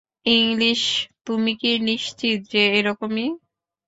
[0.31, 0.81] English,
[1.27, 3.27] তুমি কি নিশ্চিত যে, এরকমই?